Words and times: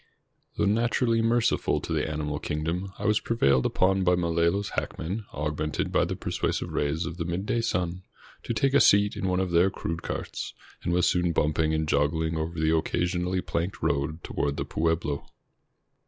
Though 0.57 0.65
naturally 0.65 1.21
merciful 1.21 1.79
to 1.81 1.93
the 1.93 2.09
animal 2.09 2.39
kingdom, 2.39 2.91
I 2.97 3.05
was 3.05 3.19
prevailed 3.19 3.67
upon 3.67 4.03
by 4.03 4.15
Malolos" 4.15 4.71
hackmen," 4.75 5.25
augmented 5.31 5.91
by 5.91 6.05
the 6.05 6.15
persuasive 6.15 6.73
rays 6.73 7.05
of 7.05 7.17
the 7.17 7.23
midday 7.23 7.61
sun, 7.61 8.01
to 8.41 8.51
take 8.55 8.73
a 8.73 8.81
seat 8.81 9.15
in 9.15 9.27
one 9.27 9.39
of 9.39 9.51
their 9.51 9.69
crude 9.69 10.01
carts, 10.01 10.55
and 10.81 10.91
was 10.91 11.05
soon 11.07 11.33
bumping 11.33 11.71
and 11.75 11.87
joggling 11.87 12.35
over 12.35 12.59
the 12.59 12.75
occasionally 12.75 13.41
planked 13.41 13.83
road 13.83 14.23
toward 14.23 14.57
the 14.57 14.65
pueblo. 14.65 15.23